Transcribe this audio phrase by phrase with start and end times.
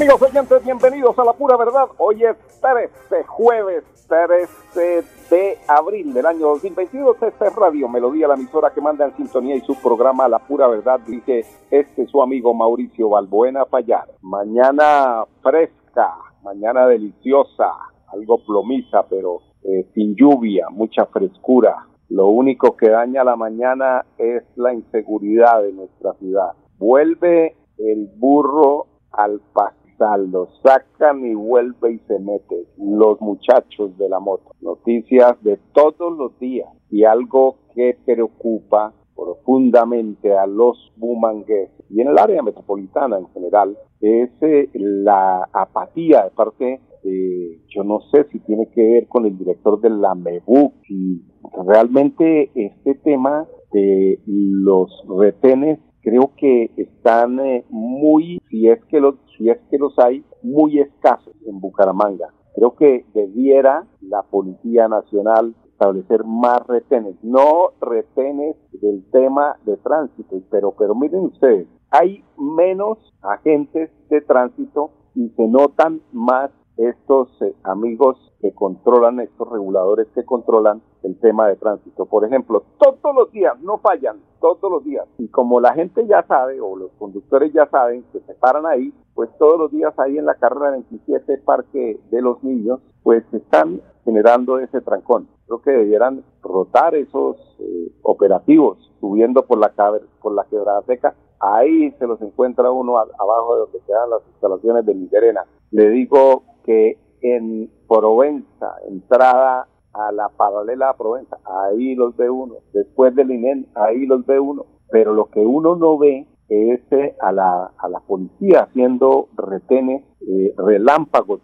[0.00, 1.84] Amigos oyentes, bienvenidos a La Pura Verdad.
[1.98, 7.22] Hoy es 13, jueves 13 de abril del año 2022.
[7.22, 10.68] Esta es Radio Melodía, la emisora que manda en sintonía y su programa La Pura
[10.68, 11.00] Verdad.
[11.06, 14.06] Dice este su amigo Mauricio Balbuena Fallar.
[14.22, 17.70] Mañana fresca, mañana deliciosa,
[18.06, 21.88] algo plomiza, pero eh, sin lluvia, mucha frescura.
[22.08, 26.52] Lo único que daña la mañana es la inseguridad de nuestra ciudad.
[26.78, 29.79] Vuelve el burro al pasto
[30.18, 32.66] lo sacan y vuelve y se mete.
[32.78, 34.54] Los muchachos de la moto.
[34.60, 42.08] Noticias de todos los días y algo que preocupa profundamente a los bumangueses y en
[42.08, 48.26] el área metropolitana en general es eh, la apatía de parte de, yo no sé
[48.30, 51.22] si tiene que ver con el director de la MEBUC, y
[51.66, 59.16] realmente este tema de los retenes creo que están eh, muy, si es que los,
[59.36, 62.32] si es que los hay, muy escasos en Bucaramanga.
[62.54, 70.42] Creo que debiera la Policía Nacional establecer más retenes, no retenes del tema de tránsito,
[70.50, 77.54] pero, pero miren ustedes, hay menos agentes de tránsito y se notan más estos eh,
[77.64, 82.06] amigos que controlan, estos reguladores que controlan el tema de tránsito.
[82.06, 85.06] Por ejemplo, todos los días, no fallan, todos los días.
[85.18, 88.92] Y como la gente ya sabe, o los conductores ya saben que se paran ahí,
[89.14, 93.80] pues todos los días ahí en la carrera 27 Parque de los Niños, pues están
[94.04, 95.28] generando ese trancón.
[95.46, 99.72] Creo que debieran rotar esos eh, operativos subiendo por la,
[100.20, 101.14] por la quebrada seca.
[101.40, 105.44] Ahí se los encuentra uno abajo de donde quedan las instalaciones de Miserena.
[105.70, 112.56] Le digo que en Provenza, entrada a la paralela a Provenza, ahí los ve uno.
[112.72, 114.66] Después del INEN, ahí los ve uno.
[114.90, 120.04] Pero lo que uno no ve es eh, a, la, a la policía haciendo retenes
[120.20, 121.40] eh, relámpagos,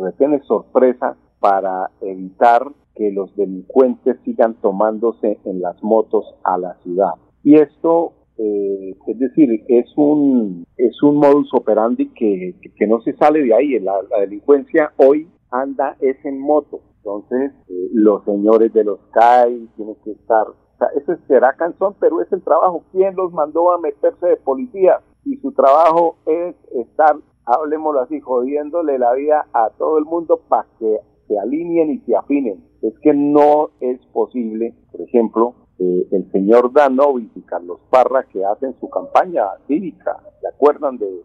[0.00, 7.12] retenes sorpresa para evitar que los delincuentes sigan tomándose en las motos a la ciudad.
[7.42, 13.14] Y esto eh, es decir, es un, es un modus operandi que, que, no se
[13.14, 13.78] sale de ahí.
[13.78, 16.80] La, delincuencia hoy anda es en moto.
[17.06, 20.48] Entonces, eh, los señores de los CAI tienen que estar.
[20.48, 22.82] O sea, ese será canción, pero es el trabajo.
[22.90, 25.00] ¿Quién los mandó a meterse de policía?
[25.24, 30.66] Y su trabajo es estar, hablemoslo así, jodiéndole la vida a todo el mundo para
[30.80, 32.64] que se alineen y se afinen.
[32.82, 38.44] Es que no es posible, por ejemplo, eh, el señor Danovis y Carlos Parra que
[38.44, 40.16] hacen su campaña cívica.
[40.40, 41.22] ¿Se acuerdan del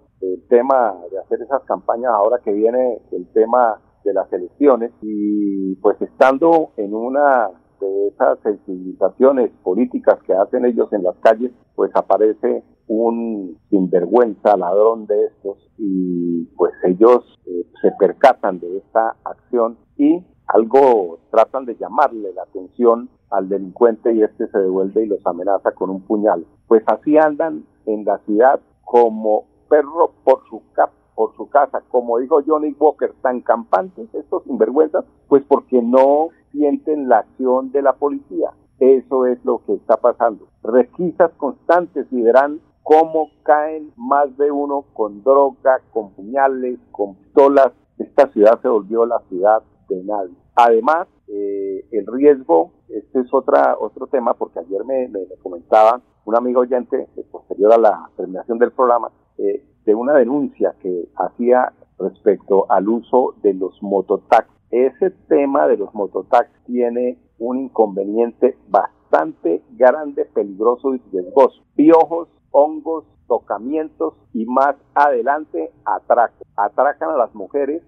[0.48, 4.92] tema de hacer esas campañas ahora que viene el tema de las elecciones?
[5.02, 11.52] Y pues estando en una de esas sensibilizaciones políticas que hacen ellos en las calles,
[11.76, 19.16] pues aparece un sinvergüenza ladrón de estos y pues ellos eh, se percatan de esta
[19.24, 25.08] acción y algo tratan de llamarle la atención al delincuente y este se devuelve y
[25.08, 26.46] los amenaza con un puñal.
[26.68, 32.18] Pues así andan en la ciudad como perro por su cap por su casa, como
[32.20, 37.94] dijo Johnny Walker, tan campantes estos sinvergüenzas, pues porque no sienten la acción de la
[37.94, 38.52] policía.
[38.80, 40.48] Eso es lo que está pasando.
[40.64, 47.72] Requisas constantes y verán cómo caen más de uno con droga, con puñales, con pistolas.
[48.00, 50.36] Esta ciudad se volvió la ciudad de nadie.
[50.56, 55.10] Además, eh, el riesgo, este es otra, otro tema, porque ayer me,
[55.42, 60.76] comentaba un amigo oyente, eh, posterior a la terminación del programa, eh, de una denuncia
[60.82, 64.56] que hacía respecto al uso de los mototaxis.
[64.72, 71.62] Ese tema de los mototaxis tiene un inconveniente bastante grande, peligroso y riesgoso.
[71.76, 76.38] Piojos, hongos, tocamientos y más adelante atracan.
[76.56, 77.84] Atracan a las mujeres,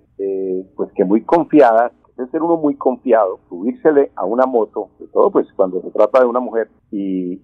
[0.75, 5.31] pues que muy confiadas es ser uno muy confiado, subírsele a una moto, sobre todo
[5.31, 7.41] pues cuando se trata de una mujer y,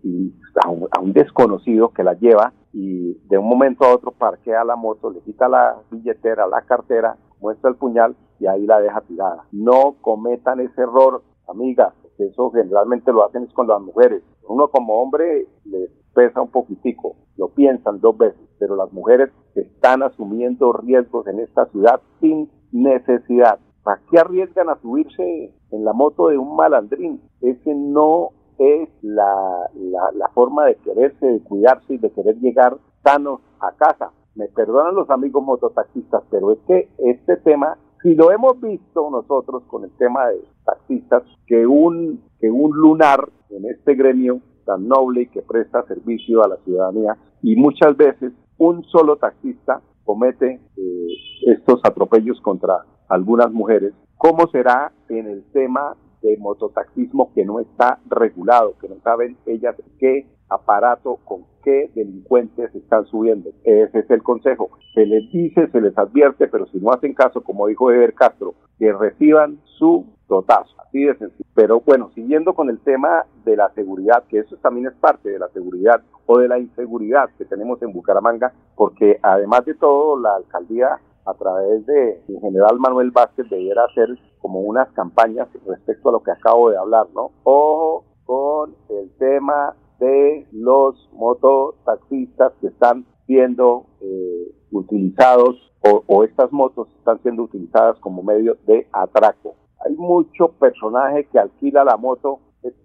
[0.64, 5.10] a, un, desconocido que la lleva y de un momento a otro parquea la moto,
[5.10, 9.46] le quita la billetera, la cartera, muestra el puñal y ahí la deja tirada.
[9.52, 14.24] No cometan ese error, amigas, eso generalmente lo hacen es con las mujeres.
[14.48, 20.04] Uno como hombre les pesa un poquitico, lo piensan dos veces pero las mujeres están
[20.04, 23.58] asumiendo riesgos en esta ciudad sin necesidad.
[23.84, 27.22] ¿Para qué arriesgan a subirse en la moto de un malandrín?
[27.42, 29.70] Ese no es la,
[30.14, 34.12] la, forma de quererse, de cuidarse y de querer llegar sanos a casa.
[34.36, 39.64] Me perdonan los amigos mototaxistas, pero es que este tema, si lo hemos visto nosotros
[39.68, 45.22] con el tema de taxistas, que un, que un lunar en este gremio tan noble
[45.22, 51.08] y que presta servicio a la ciudadanía, y muchas veces un solo taxista comete eh,
[51.48, 58.00] estos atropellos contra algunas mujeres, ¿cómo será en el tema de mototaxismo que no está
[58.10, 63.52] regulado, que no saben ellas qué aparato, con qué delincuentes están subiendo.
[63.64, 64.70] Ese es el consejo.
[64.94, 68.56] Se les dice, se les advierte, pero si no hacen caso, como dijo Eber Castro,
[68.78, 70.76] que reciban su totazo.
[70.80, 71.46] Así de sencillo.
[71.54, 75.40] Pero bueno, siguiendo con el tema de la seguridad, que eso también es parte de
[75.40, 80.36] la seguridad o de la inseguridad que tenemos en Bucaramanga, porque además de todo, la
[80.36, 81.00] alcaldía
[81.30, 84.10] a través de el general Manuel Vázquez debiera hacer
[84.40, 87.32] como unas campañas respecto a lo que acabo de hablar, ¿no?
[87.44, 96.52] Ojo con el tema de los mototaxistas que están siendo eh, utilizados o, o estas
[96.52, 99.56] motos están siendo utilizadas como medio de atraco.
[99.86, 102.40] Hay mucho personaje que alquila la moto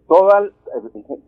[0.07, 0.49] toda,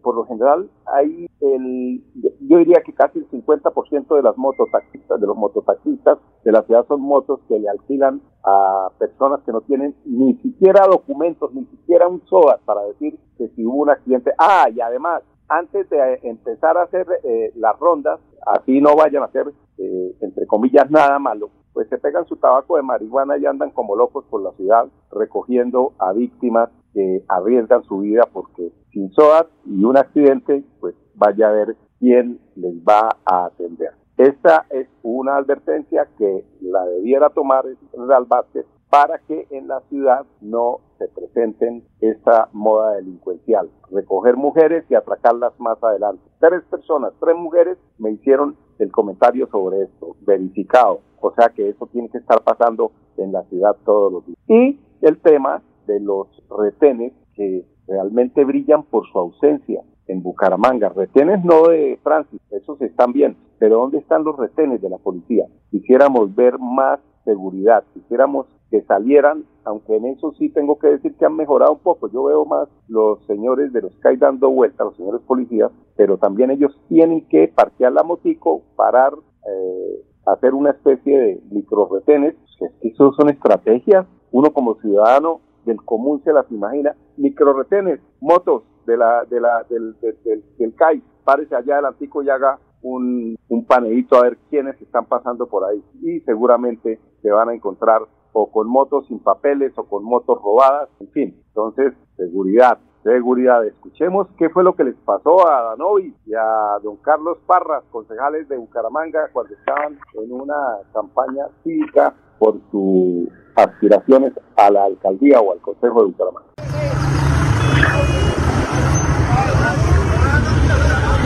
[0.03, 2.05] por lo general, hay el,
[2.41, 6.87] yo diría que casi el 50% de las mototaxistas, de los mototaxistas de la ciudad
[6.87, 12.07] son motos que le alquilan a personas que no tienen ni siquiera documentos, ni siquiera
[12.07, 14.33] un SOA para decir que si hubo un accidente.
[14.39, 19.27] Ah, y además, antes de empezar a hacer eh, las rondas, así no vayan a
[19.27, 23.71] hacer, eh, entre comillas, nada malo, pues se pegan su tabaco de marihuana y andan
[23.71, 29.49] como locos por la ciudad recogiendo a víctimas que arriesgan su vida porque sin SOAT
[29.67, 33.91] y un accidente, pues vaya a ver quién les va a atender.
[34.17, 39.81] Esta es una advertencia que la debiera tomar el Real Vázquez para que en la
[39.91, 43.69] ciudad no se presenten esta moda delincuencial.
[43.91, 46.23] Recoger mujeres y atracarlas más adelante.
[46.41, 51.01] Tres personas, tres mujeres me hicieron el comentario sobre esto, verificado.
[51.21, 54.39] O sea que eso tiene que estar pasando en la ciudad todos los días.
[54.49, 60.89] Y el tema de los retenes que realmente brillan por su ausencia en Bucaramanga.
[60.91, 65.47] Retenes no de tránsito, esos están bien, pero ¿dónde están los retenes de la policía?
[65.71, 71.25] Quisiéramos ver más seguridad, quisiéramos que salieran, aunque en eso sí tengo que decir que
[71.25, 72.09] han mejorado un poco.
[72.09, 76.51] Yo veo más los señores de los hay dando vueltas, los señores policías, pero también
[76.51, 82.35] ellos tienen que parquear la motico, parar, eh, hacer una especie de micro retenes.
[82.59, 84.07] Pues es que eso son estrategias.
[84.33, 86.95] Uno como ciudadano del común se las imagina.
[87.19, 92.31] Micro retenes, motos de la, de la, del, del, del, CAI, párese allá adelantico y
[92.31, 95.83] haga un, un paneíto a ver quiénes están pasando por ahí.
[96.03, 98.03] Y seguramente se van a encontrar
[98.33, 101.43] o con motos sin papeles o con motos robadas, en fin.
[101.49, 103.65] Entonces, seguridad, seguridad.
[103.65, 108.47] Escuchemos qué fue lo que les pasó a Danovi y a don Carlos Parras, concejales
[108.49, 110.55] de Bucaramanga, cuando estaban en una
[110.93, 116.47] campaña cívica por sus aspiraciones a la alcaldía o al consejo de Bucaramanga.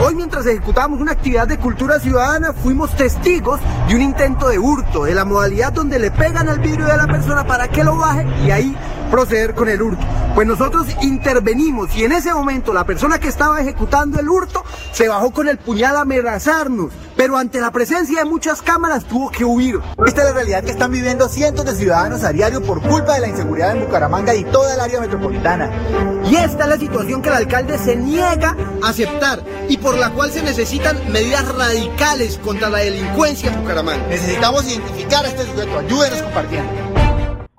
[0.03, 5.03] Hoy mientras ejecutamos una actividad de cultura ciudadana fuimos testigos de un intento de hurto,
[5.03, 8.25] de la modalidad donde le pegan al vidrio de la persona para que lo baje
[8.43, 8.75] y ahí
[9.11, 10.03] proceder con el hurto.
[10.33, 14.63] Pues nosotros intervenimos y en ese momento la persona que estaba ejecutando el hurto
[14.93, 19.29] se bajó con el puñal a amenazarnos, pero ante la presencia de muchas cámaras tuvo
[19.29, 19.79] que huir.
[20.05, 23.21] Esta es la realidad que están viviendo cientos de ciudadanos a diario por culpa de
[23.21, 25.69] la inseguridad en Bucaramanga y toda el área metropolitana.
[26.25, 30.11] Y esta es la situación que el alcalde se niega a aceptar y por la
[30.11, 34.07] cual se necesitan medidas radicales contra la delincuencia en Bucaramanga.
[34.07, 35.79] Necesitamos identificar a este sujeto.
[35.79, 36.90] Ayúdenos compartiendo.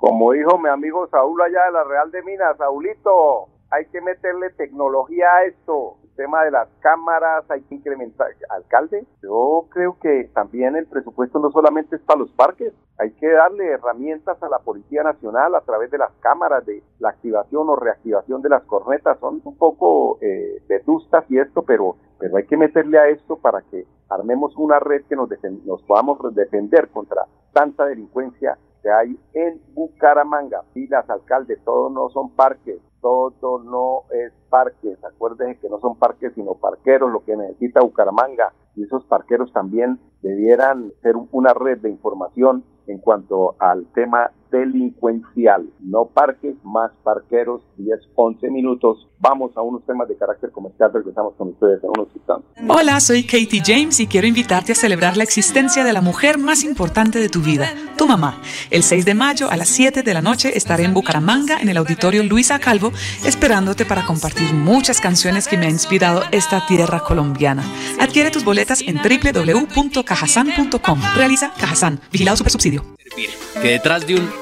[0.02, 4.50] Como dijo mi amigo Saúl allá de la Real de Minas, Saúlito, hay que meterle
[4.50, 8.28] tecnología a esto tema de las cámaras hay que incrementar.
[8.50, 13.28] Alcalde, yo creo que también el presupuesto no solamente es para los parques, hay que
[13.28, 17.76] darle herramientas a la Policía Nacional a través de las cámaras, de la activación o
[17.76, 19.18] reactivación de las cornetas.
[19.20, 23.62] Son un poco eh, vetustas y esto, pero, pero hay que meterle a esto para
[23.62, 25.28] que armemos una red que nos,
[25.64, 30.62] nos podamos defender contra tanta delincuencia que hay en Bucaramanga.
[30.72, 35.02] Pilas, alcalde, todos no son parques, todo no es parques.
[35.04, 38.52] Acuérdense que no son parques, sino parqueros, lo que necesita Bucaramanga.
[38.74, 45.66] Y esos parqueros también debieran ser una red de información en cuanto al tema delincuencial.
[45.80, 49.08] No parques, más parqueros, 10, 11 minutos.
[49.18, 50.92] Vamos a unos temas de carácter comercial.
[50.92, 52.50] Regresamos con ustedes en unos instantes.
[52.68, 56.62] Hola, soy Katie James y quiero invitarte a celebrar la existencia de la mujer más
[56.62, 58.40] importante de tu vida, tu mamá.
[58.70, 61.76] El 6 de mayo a las 7 de la noche estaré en Bucaramanga, en el
[61.76, 62.92] auditorio Luisa Calvo,
[63.24, 67.64] esperándote para compartir muchas canciones que me han inspirado esta tierra colombiana.
[68.00, 71.00] Adquiere tus boletas en www.cajasan.com.
[71.16, 72.84] Realiza Cajasan, vigilado super subsidio.
[73.60, 74.41] Que detrás de un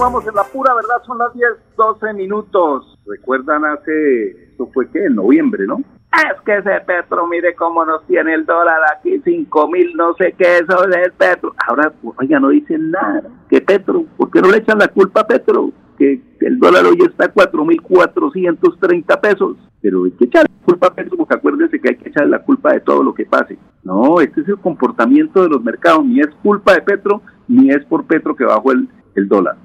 [0.00, 2.98] Continuamos en la pura verdad, son las 10, 12 minutos.
[3.04, 5.76] Recuerdan hace, eso fue que en noviembre, ¿no?
[5.76, 10.34] Es que ese Petro, mire cómo nos tiene el dólar aquí, 5 mil, no sé
[10.38, 11.54] qué, eso es el Petro.
[11.68, 13.24] Ahora, oiga, no dicen nada.
[13.50, 14.06] ¿Qué Petro?
[14.16, 15.70] ¿Por qué no le echan la culpa a Petro?
[15.98, 19.58] Que, el dólar hoy está a 4.430 pesos.
[19.82, 22.42] Pero hay que echar la culpa a Petro, porque acuérdense que hay que echar la
[22.42, 23.58] culpa de todo lo que pase.
[23.84, 26.06] No, este es el comportamiento de los mercados.
[26.06, 29.56] Ni es culpa de Petro, ni es por Petro que bajó el, el dólar.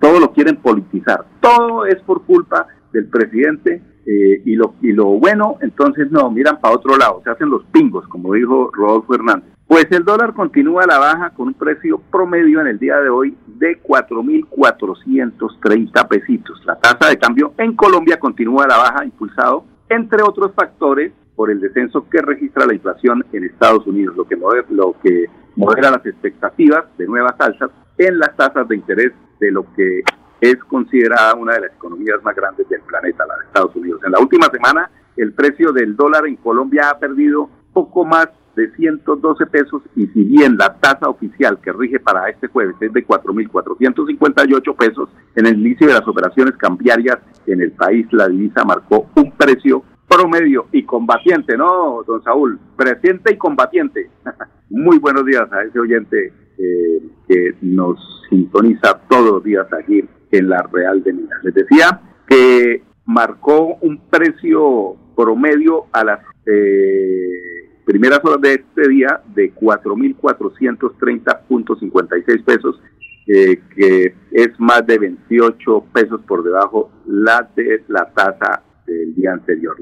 [0.00, 1.24] Todo lo quieren politizar.
[1.40, 6.60] Todo es por culpa del presidente eh, y, lo, y lo bueno, entonces no, miran
[6.60, 9.52] para otro lado, se hacen los pingos, como dijo Rodolfo Hernández.
[9.66, 13.08] Pues el dólar continúa a la baja con un precio promedio en el día de
[13.08, 16.64] hoy de 4.430 pesitos.
[16.64, 21.50] La tasa de cambio en Colombia continúa a la baja, impulsado, entre otros factores, por
[21.50, 24.36] el descenso que registra la inflación en Estados Unidos, lo que,
[24.70, 25.24] lo que
[25.56, 30.02] modera las expectativas de nuevas alzas en las tasas de interés de lo que
[30.40, 34.00] es considerada una de las economías más grandes del planeta, la de Estados Unidos.
[34.04, 38.70] En la última semana, el precio del dólar en Colombia ha perdido poco más de
[38.72, 43.06] 112 pesos y si bien la tasa oficial que rige para este jueves es de
[43.06, 49.06] 4.458 pesos, en el inicio de las operaciones cambiarias en el país la divisa marcó
[49.14, 52.58] un precio promedio y combatiente, ¿no, don Saúl?
[52.76, 54.10] Presente y combatiente.
[54.70, 57.98] Muy buenos días a ese oyente eh, que nos
[58.30, 61.44] sintoniza todos los días aquí en la Real de Minas.
[61.44, 69.20] Les decía que marcó un precio promedio a las eh, primeras horas de este día
[69.34, 72.80] de 4.430.56 pesos,
[73.26, 79.32] eh, que es más de 28 pesos por debajo la de la tasa del día
[79.32, 79.76] anterior.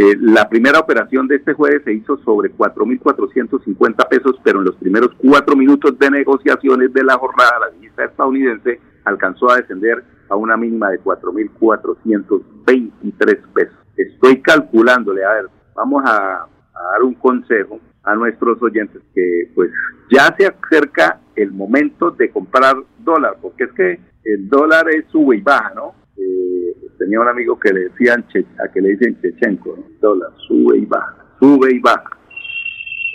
[0.00, 4.76] Eh, la primera operación de este jueves se hizo sobre 4.450 pesos, pero en los
[4.76, 10.36] primeros cuatro minutos de negociaciones de la jornada, la divisa estadounidense alcanzó a descender a
[10.36, 13.76] una mínima de 4.423 pesos.
[13.94, 16.46] Estoy calculándole, a ver, vamos a,
[16.92, 19.70] dar un consejo a nuestros oyentes que pues
[20.10, 25.36] ya se acerca el momento de comprar dólar, porque es que el dólar es sube
[25.36, 25.92] y baja, ¿no?
[26.16, 26.69] Eh,
[27.00, 28.24] tenía un amigo que le decían,
[28.62, 32.10] a que le dicen Chechenko, dólar sube y baja, sube y baja.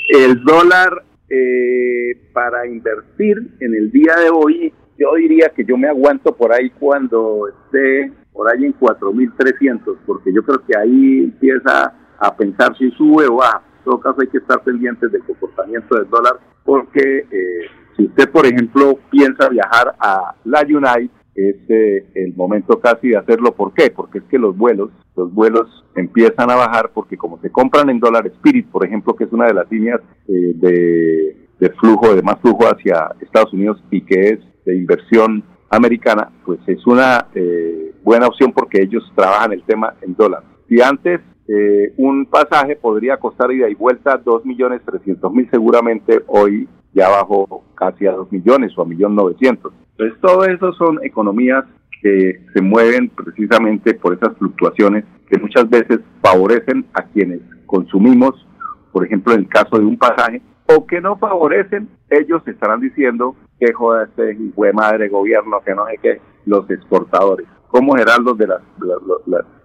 [0.09, 5.87] El dólar eh, para invertir en el día de hoy yo diría que yo me
[5.87, 11.93] aguanto por ahí cuando esté por ahí en 4.300, porque yo creo que ahí empieza
[12.17, 13.61] a pensar si sube o baja.
[13.77, 18.29] En todo caso hay que estar pendientes del comportamiento del dólar, porque eh, si usted,
[18.31, 23.53] por ejemplo, piensa viajar a la United, es eh, el momento casi de hacerlo.
[23.53, 23.91] ¿Por qué?
[23.91, 27.99] Porque es que los vuelos, los vuelos empiezan a bajar porque como se compran en
[27.99, 32.21] dólar Spirit, por ejemplo, que es una de las líneas eh, de, de, flujo, de
[32.21, 37.93] más flujo hacia Estados Unidos y que es de inversión americana, pues es una eh,
[38.03, 40.47] buena opción porque ellos trabajan el tema en dólares.
[40.69, 47.63] Si antes eh, un pasaje podría costar ida y vuelta 2.300.000, seguramente hoy ya bajó
[47.75, 49.84] casi a 2 millones o a 1.900.000.
[49.97, 51.65] Entonces, todo eso son economías
[52.01, 58.45] que se mueven precisamente por esas fluctuaciones que muchas veces favorecen a quienes consumimos,
[58.91, 63.35] por ejemplo, en el caso de un pasaje, o que no favorecen, ellos estarán diciendo
[63.59, 64.37] que joda este
[64.73, 67.47] madre gobierno, que no sé qué, los exportadores.
[67.69, 68.61] ¿Cómo serán los de las,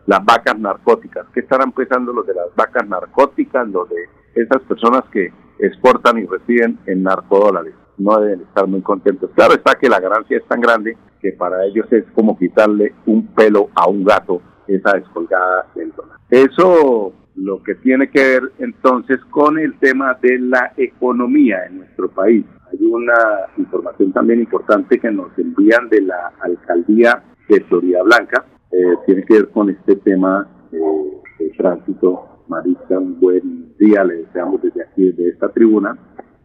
[0.07, 1.27] las, vacas narcóticas?
[1.33, 6.27] ¿Qué estarán pensando los de las vacas narcóticas, los de esas personas que exportan y
[6.27, 7.75] reciben en narcodólares?
[8.01, 9.31] No deben estar muy contentos.
[9.35, 13.27] Claro está que la ganancia es tan grande que para ellos es como quitarle un
[13.35, 16.17] pelo a un gato esa descolgada del dólar.
[16.31, 22.11] Eso lo que tiene que ver entonces con el tema de la economía en nuestro
[22.11, 22.45] país.
[22.73, 28.95] hay una información también importante que nos envían de la alcaldía de Florida Blanca, eh,
[29.07, 32.27] tiene que ver con este tema de tránsito.
[32.49, 35.97] Marisa, un buen día, le deseamos desde aquí, desde esta tribuna,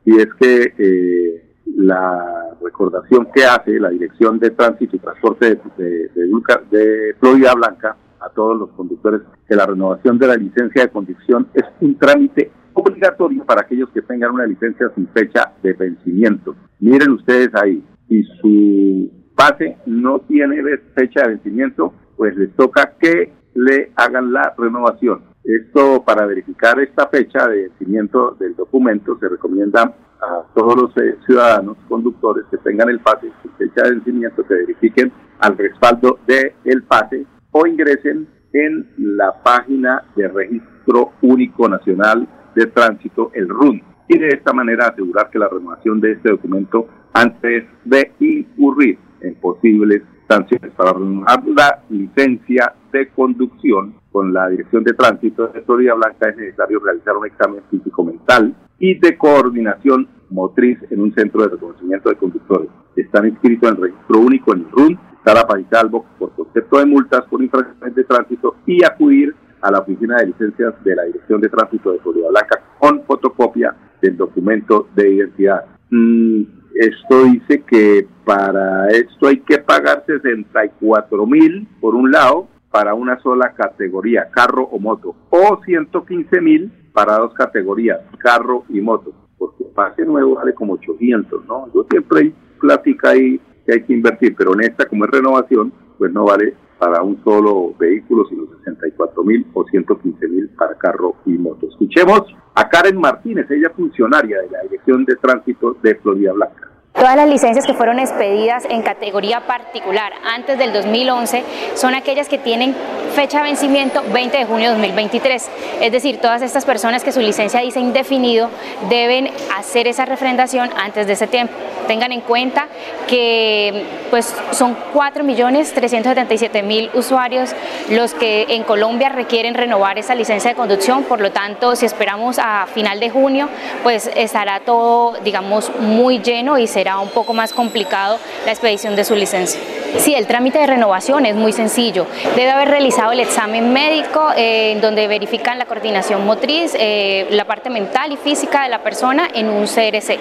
[0.05, 1.45] y es que eh,
[1.75, 8.57] la recordación que hace la Dirección de Tránsito y Transporte de, Florida Blanca a todos
[8.57, 13.61] los conductores que la renovación de la licencia de conducción es un trámite obligatorio para
[13.61, 16.55] aquellos que tengan una licencia sin fecha de vencimiento.
[16.79, 20.61] Miren ustedes ahí, si su pase no tiene
[20.93, 25.34] fecha de vencimiento, pues les toca que le hagan la renovación.
[25.45, 29.83] Esto para verificar esta fecha de vencimiento del documento se recomienda
[30.19, 34.55] a todos los eh, ciudadanos conductores que tengan el pase su fecha de vencimiento que
[34.55, 42.27] verifiquen al respaldo del el pase o ingresen en la página de registro único nacional
[42.55, 46.87] de tránsito, el RUN, y de esta manera asegurar que la renovación de este documento
[47.13, 54.83] antes de incurrir en posibles sanciones para renovar la licencia de conducción con la Dirección
[54.85, 60.79] de Tránsito de Florida Blanca es necesario realizar un examen físico-mental y de coordinación motriz
[60.89, 62.69] en un centro de reconocimiento de conductores.
[62.95, 67.25] Están inscritos en el registro único en el RUN, estar aparitalvo por concepto de multas
[67.29, 71.49] por infracciones de tránsito y acudir a la oficina de licencias de la Dirección de
[71.49, 75.65] Tránsito de Florida Blanca con fotocopia del documento de identidad.
[75.89, 76.43] Mm,
[76.75, 83.17] esto dice que para esto hay que pagar 64 mil por un lado para una
[83.21, 89.63] sola categoría, carro o moto, o 115 mil para dos categorías, carro y moto, porque
[89.73, 91.71] pase nuevo vale como 800, ¿no?
[91.73, 95.71] Yo siempre hay plática ahí que hay que invertir, pero en esta, como es renovación,
[95.97, 101.15] pues no vale para un solo vehículo, sino 64 mil o 115 mil para carro
[101.25, 101.69] y moto.
[101.69, 102.23] Escuchemos
[102.55, 106.74] a Karen Martínez, ella funcionaria de la Dirección de Tránsito de Florida Blanca.
[106.95, 111.43] Todas las licencias que fueron expedidas en categoría particular antes del 2011
[111.75, 112.73] son aquellas que tienen
[113.13, 115.49] fecha de vencimiento 20 de junio de 2023.
[115.81, 118.49] Es decir, todas estas personas que su licencia dice indefinido
[118.89, 121.53] deben hacer esa refrendación antes de ese tiempo.
[121.87, 122.67] Tengan en cuenta
[123.07, 127.53] que pues, son 4.377.000 usuarios
[127.89, 132.39] los que en Colombia requieren renovar esa licencia de conducción, por lo tanto, si esperamos
[132.39, 133.49] a final de junio,
[133.83, 139.03] pues estará todo, digamos, muy lleno y será un poco más complicado la expedición de
[139.03, 139.59] su licencia.
[139.97, 142.05] Sí, el trámite de renovación es muy sencillo.
[142.35, 147.45] Debe haber realizado el examen médico eh, en donde verifican la coordinación motriz, eh, la
[147.45, 150.19] parte mental y física de la persona en un CRC.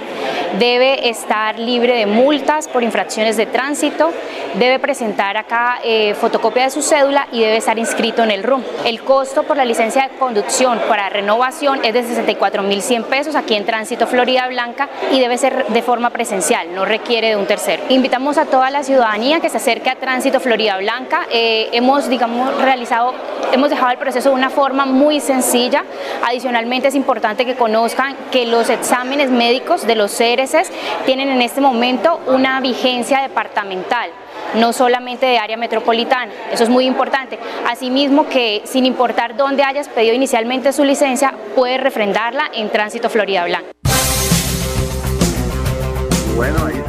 [0.59, 4.12] Debe estar libre de multas por infracciones de tránsito,
[4.55, 8.62] debe presentar acá eh, fotocopia de su cédula y debe estar inscrito en el RUM.
[8.85, 13.64] El costo por la licencia de conducción para renovación es de 64.100 pesos aquí en
[13.64, 17.83] Tránsito Florida Blanca y debe ser de forma presencial, no requiere de un tercero.
[17.88, 21.27] Invitamos a toda la ciudadanía que se acerque a Tránsito Florida Blanca.
[21.31, 23.14] Eh, hemos, digamos, realizado,
[23.53, 25.85] hemos dejado el proceso de una forma muy sencilla.
[26.25, 30.12] Adicionalmente es importante que conozcan que los exámenes médicos de los
[31.07, 34.11] Tienen en este momento una vigencia departamental
[34.55, 36.33] no solamente de área metropolitana.
[36.53, 37.39] Eso es muy importante.
[37.67, 43.45] Asimismo que sin importar dónde hayas pedido inicialmente su licencia, puedes refrendarla en Tránsito Florida
[43.45, 43.74] Blanca.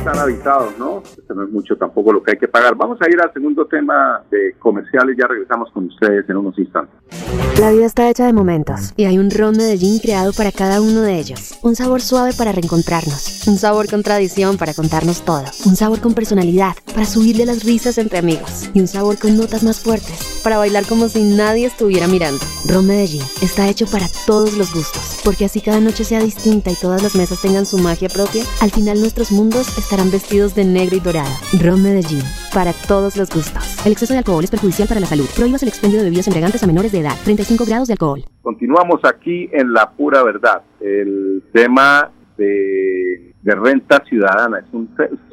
[0.06, 1.02] Están avisados, ¿no?
[1.18, 2.76] Esto no es mucho tampoco lo que hay que pagar.
[2.76, 6.96] Vamos a ir al segundo tema de comerciales, ya regresamos con ustedes en unos instantes.
[7.60, 11.02] La vida está hecha de momentos y hay un ron Medellín creado para cada uno
[11.02, 11.58] de ellos.
[11.64, 16.14] Un sabor suave para reencontrarnos, un sabor con tradición para contarnos todo, un sabor con
[16.14, 20.58] personalidad para subirle las risas entre amigos y un sabor con notas más fuertes para
[20.58, 22.46] bailar como si nadie estuviera mirando.
[22.68, 26.76] Ron Medellín está hecho para todos los gustos, porque así cada noche sea distinta y
[26.76, 30.98] todas las mesas tengan su magia propia, al final nuestros mundos estarán vestidos de negro
[30.98, 31.32] y dorado.
[31.64, 32.20] Ron Medellín,
[32.54, 33.64] para todos los gustos.
[33.86, 35.24] El exceso de alcohol es perjudicial para la salud.
[35.38, 37.16] Prohíbas el expendio de bebidas embriagantes a menores de edad.
[37.24, 38.22] 35 grados de alcohol.
[38.42, 40.64] Continuamos aquí en La Pura Verdad.
[40.82, 44.66] El tema de, renta ciudadana es,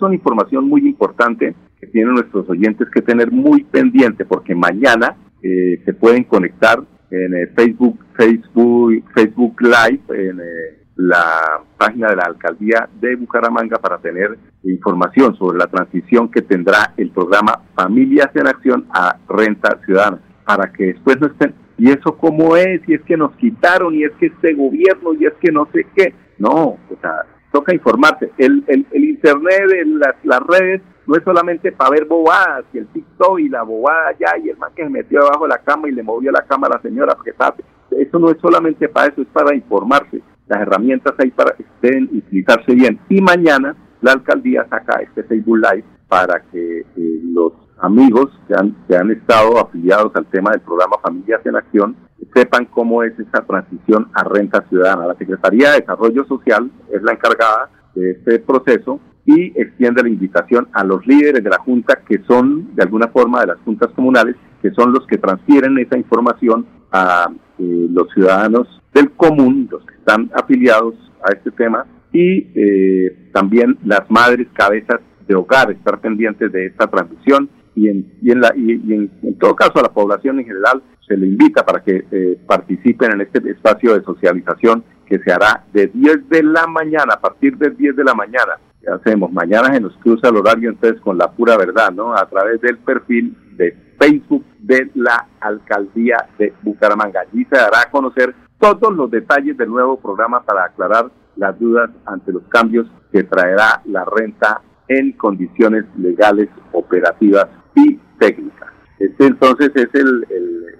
[0.01, 5.83] una información muy importante que tienen nuestros oyentes que tener muy pendiente porque mañana eh,
[5.85, 12.23] se pueden conectar en eh, Facebook, Facebook, Facebook Live, en eh, la página de la
[12.25, 18.47] alcaldía de Bucaramanga para tener información sobre la transición que tendrá el programa Familias en
[18.47, 23.03] Acción a Renta Ciudadana, para que después no estén, y eso cómo es, y es
[23.03, 26.15] que nos quitaron, y es que este gobierno, y es que no sé qué.
[26.39, 28.31] No, o sea, toca informarse.
[28.39, 32.87] El, el, el Internet, las, las redes, no es solamente para ver bobadas, y el
[32.87, 35.89] TikTok y la bobada allá, y el man que se metió debajo de la cama
[35.89, 39.09] y le movió la cama a la señora, porque sabe, eso no es solamente para
[39.09, 43.01] eso, es para informarse las herramientas hay para, deben utilizarse bien.
[43.09, 48.77] Y mañana la alcaldía saca este Facebook Live para que eh, los amigos que han,
[48.87, 51.97] que han estado afiliados al tema del programa Familias en Acción
[52.35, 55.07] sepan cómo es esa transición a renta ciudadana.
[55.07, 60.69] La Secretaría de Desarrollo Social es la encargada de este proceso y extiende la invitación
[60.73, 64.37] a los líderes de la Junta, que son de alguna forma de las juntas comunales,
[64.63, 69.95] que son los que transfieren esa información a eh, los ciudadanos del común, los que
[69.95, 76.53] están afiliados a este tema, y eh, también las madres cabezas de hogar, estar pendientes
[76.53, 80.39] de esta transición y en, y en, la, y, en, todo caso a la población
[80.39, 85.19] en general se le invita para que eh, participen en este espacio de socialización que
[85.19, 88.59] se hará de 10 de la mañana, a partir de 10 de la mañana.
[88.81, 89.33] ¿Qué hacemos?
[89.33, 92.15] Mañana se nos cruza el horario entonces con la pura verdad, ¿no?
[92.15, 97.21] A través del perfil de Facebook de la Alcaldía de Bucaramanga.
[97.21, 101.89] Allí se dará a conocer todos los detalles del nuevo programa para aclarar las dudas
[102.05, 108.71] ante los cambios que traerá la renta en condiciones legales, operativas y técnicas.
[108.99, 110.27] Este entonces es el,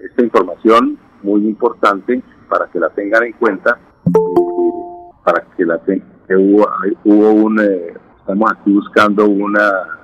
[0.03, 4.11] esta información muy importante para que la tengan en cuenta, eh,
[5.23, 6.11] para que la tengan.
[6.29, 6.67] Hubo,
[7.05, 10.02] hubo un, eh, estamos aquí buscando una,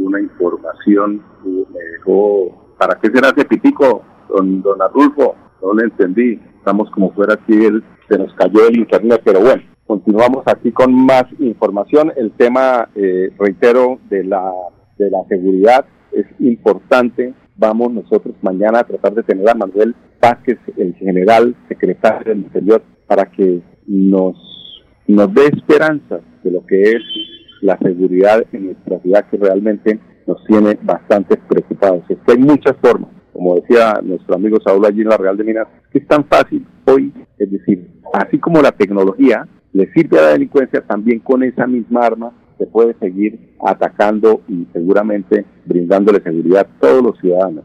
[0.00, 5.34] una información, me dejó, ¿para qué será ese pitico, don, don Arulfo?
[5.62, 9.62] No lo entendí, estamos como fuera aquí, el, se nos cayó el internet, pero bueno,
[9.86, 12.12] continuamos aquí con más información.
[12.16, 12.88] El tema,
[13.38, 14.50] reitero, de la,
[14.98, 17.34] de la seguridad es importante.
[17.56, 22.82] Vamos nosotros mañana a tratar de tener a Manuel Vázquez, el general secretario del Interior,
[23.06, 24.36] para que nos,
[25.06, 27.02] nos dé esperanza de lo que es
[27.60, 32.02] la seguridad en nuestra ciudad que realmente nos tiene bastante preocupados.
[32.08, 35.44] Es que hay muchas formas, como decía nuestro amigo Saúl allí en la Real de
[35.44, 40.22] Minas, que es tan fácil hoy, es decir, así como la tecnología le sirve a
[40.22, 46.66] la delincuencia, también con esa misma arma se puede seguir atacando y seguramente brindándole seguridad
[46.66, 47.64] a todos los ciudadanos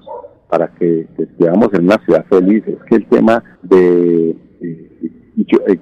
[0.49, 2.63] para que estemos en una ciudad feliz.
[2.65, 4.35] Es que el tema de...
[4.61, 4.91] Eh,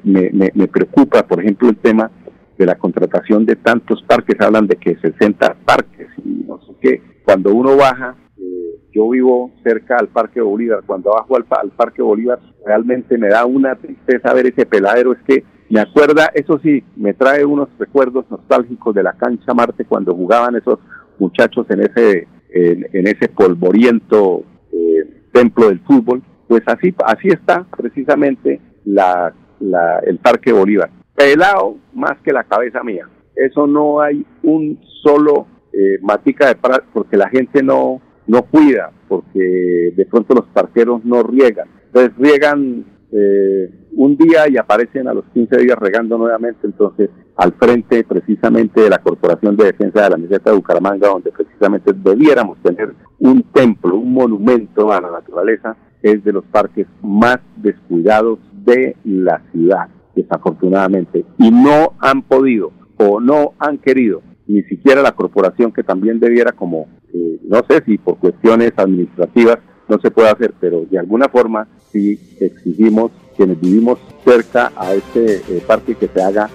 [0.03, 2.09] me, me, preocupa, por ejemplo, el tema
[2.57, 4.39] de la contratación de tantos parques.
[4.39, 7.01] Hablan de que 60 parques y no sé qué.
[7.25, 10.83] Cuando uno baja, eh, yo vivo cerca al Parque Bolívar.
[10.85, 15.13] Cuando bajo al, al Parque Bolívar, realmente me da una tristeza ver ese peladero.
[15.13, 19.85] Es que me acuerda, eso sí, me trae unos recuerdos nostálgicos de la cancha Marte
[19.85, 20.79] cuando jugaban esos
[21.17, 26.21] muchachos en ese, en, ese polvoriento eh, templo del fútbol.
[26.47, 30.91] Pues así, así está precisamente la, la, el Parque Bolívar.
[31.15, 33.07] Pelado más que la cabeza mía.
[33.35, 36.57] Eso no hay un solo eh, matica de
[36.93, 41.67] porque la gente no, no cuida, porque de pronto los parqueros no riegan.
[41.85, 47.53] Entonces riegan eh, un día y aparecen a los 15 días regando nuevamente, entonces al
[47.53, 52.57] frente precisamente de la Corporación de Defensa de la Meseta de Bucaramanga, donde precisamente debiéramos
[52.63, 58.95] tener un templo, un monumento a la naturaleza, es de los parques más descuidados de
[59.03, 65.71] la ciudad, desafortunadamente, y no han podido o no han querido ni siquiera la corporación
[65.71, 70.53] que también debiera como, eh, no sé si por cuestiones administrativas no se puede hacer,
[70.59, 76.21] pero de alguna forma sí exigimos quienes vivimos cerca a este eh, parque que se
[76.21, 76.49] haga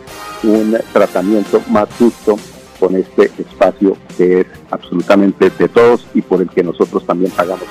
[0.44, 2.36] un tratamiento más justo
[2.78, 7.64] con este espacio que es absolutamente de todos y por el que nosotros también pagamos.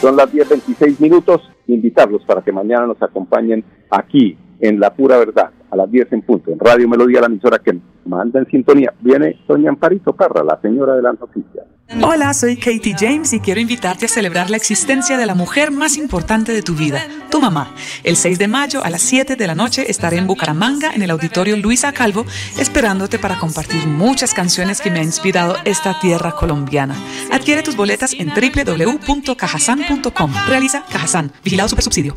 [0.00, 5.50] Son las 10.26 minutos, invitarlos para que mañana nos acompañen aquí en La Pura Verdad,
[5.70, 8.94] a las 10 en punto, en Radio Melodía, la emisora que manda en sintonía.
[9.00, 11.66] Viene doña Amparito Parra, la señora de las noticias.
[12.00, 15.98] Hola, soy Katie James y quiero invitarte a celebrar la existencia de la mujer más
[15.98, 17.74] importante de tu vida, tu mamá.
[18.02, 21.10] El 6 de mayo a las 7 de la noche estaré en Bucaramanga, en el
[21.10, 22.24] auditorio Luisa Calvo,
[22.58, 26.96] esperándote para compartir muchas canciones que me ha inspirado esta tierra colombiana.
[27.30, 30.32] Adquiere tus boletas en www.cajasan.com.
[30.48, 32.16] Realiza Cajasan, vigilado super subsidio.